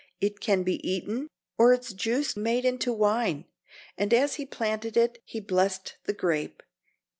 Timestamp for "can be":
0.39-0.77